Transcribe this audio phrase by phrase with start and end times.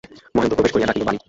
[0.35, 1.19] মহেন্দ্র প্রবেশ করিয়া ডাকিল, বালি।